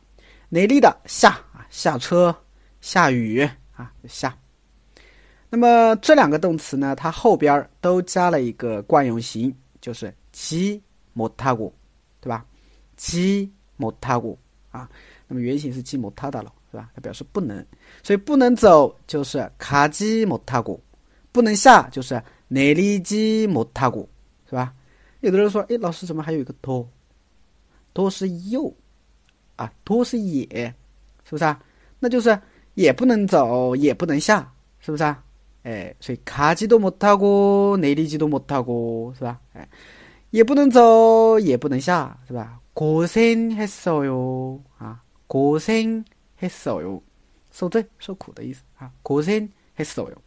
[0.50, 2.34] n e l i d a 下啊下车
[2.80, 3.40] 下雨
[3.74, 4.36] 啊下。
[5.48, 10.80] 那么这两个动词呢它后边都加了一个惯用型就是骑
[11.12, 11.74] 摩擦鼓
[12.20, 12.44] 对吧？
[12.96, 14.38] 骑摩擦鼓
[14.70, 14.88] 啊
[15.26, 16.88] 那么原型是骑摩擦的了是吧？
[16.94, 17.64] 它表示不能。
[18.04, 20.80] 所以不能走就是卡机摩擦鼓
[21.32, 22.14] 不能下就是
[22.48, 24.08] na li ji 摩擦鼓
[24.48, 24.72] 是吧？
[25.21, 26.87] 有的人说：“哎，老师怎么还有一个多？
[27.93, 28.71] 多是又
[29.55, 30.45] 啊，多是也，
[31.23, 31.59] 是不是啊？
[31.99, 32.39] 那就是
[32.73, 35.23] 也不能走，也不能下，是不是啊？
[35.63, 39.39] 哎，所以卡基都没타고内里基都没타고是吧？
[39.53, 39.67] 哎，
[40.29, 42.59] 也不能走，也不能下，是吧？
[42.75, 46.03] 고생했어요啊，고생했어
[46.83, 47.01] 요，
[47.51, 48.91] 受罪受苦的意思啊。
[49.01, 50.17] 고생했어 요，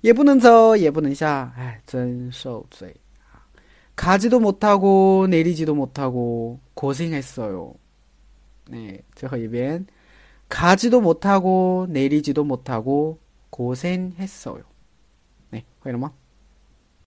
[0.00, 2.96] 也不能走，也不能下，哎，真受罪。”
[3.95, 7.75] 가지도 못하고 내리지도 못하고 고생했어요.
[8.69, 9.87] 네, 저희변
[10.49, 13.19] 가지도 못하고 내리지도 못하고
[13.49, 14.63] 고생했어요.
[15.51, 16.11] 네, 그러면